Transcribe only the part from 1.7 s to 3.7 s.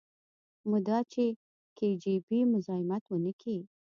کي جي بي مزايمت ونکي.